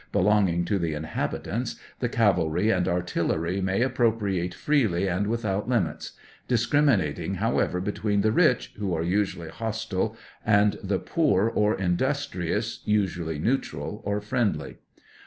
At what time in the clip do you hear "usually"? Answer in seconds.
9.03-9.49, 12.83-13.37